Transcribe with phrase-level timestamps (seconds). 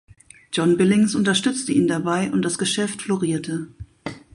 [0.51, 3.67] John Billings unterstützte ihn dabei und das Geschäft florierte.